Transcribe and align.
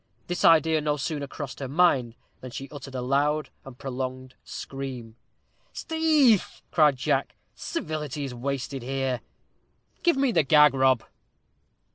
This 0.25 0.43
idea 0.43 0.81
no 0.81 0.97
sooner 0.97 1.27
crossed 1.27 1.59
her 1.59 1.67
mind 1.67 2.15
than 2.39 2.49
she 2.49 2.67
uttered 2.71 2.95
a 2.95 3.03
loud 3.03 3.51
and 3.63 3.77
prolonged 3.77 4.33
scream. 4.43 5.15
"'Sdeath!" 5.73 6.63
cried 6.71 6.95
Jack; 6.97 7.35
"civility 7.53 8.23
is 8.23 8.33
wasted 8.33 8.81
here. 8.81 9.21
Give 10.01 10.17
me 10.17 10.31
the 10.31 10.41
gag, 10.41 10.73
Rob." 10.73 11.03